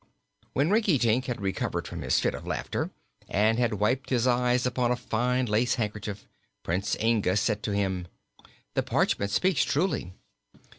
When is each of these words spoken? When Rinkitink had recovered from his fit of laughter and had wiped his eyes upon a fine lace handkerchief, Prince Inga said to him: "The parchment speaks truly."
When 0.53 0.71
Rinkitink 0.71 1.25
had 1.25 1.39
recovered 1.41 1.87
from 1.87 2.01
his 2.01 2.19
fit 2.19 2.33
of 2.33 2.47
laughter 2.47 2.89
and 3.29 3.59
had 3.59 3.75
wiped 3.75 4.09
his 4.09 4.25
eyes 4.25 4.65
upon 4.65 4.89
a 4.91 4.95
fine 4.95 5.45
lace 5.45 5.75
handkerchief, 5.75 6.25
Prince 6.63 6.95
Inga 6.99 7.37
said 7.37 7.61
to 7.61 7.71
him: 7.75 8.07
"The 8.73 8.81
parchment 8.81 9.29
speaks 9.29 9.63
truly." 9.63 10.15